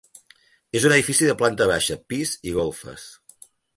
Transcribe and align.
És 0.79 0.87
un 0.87 0.95
edifici 0.95 1.29
de 1.31 1.35
planta 1.41 1.67
baixa, 1.73 1.99
pis 2.15 2.33
i 2.53 2.55
golfes. 2.57 3.05